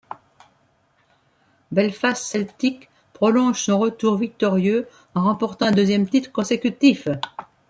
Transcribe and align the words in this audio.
Belfast 1.71 2.23
Celtic 2.27 2.89
prolonge 3.13 3.61
son 3.61 3.77
retour 3.77 4.17
victorieux 4.17 4.87
en 5.13 5.25
remportant 5.25 5.67
un 5.67 5.71
deuxième 5.71 6.09
titre 6.09 6.31
consécutif. 6.31 7.07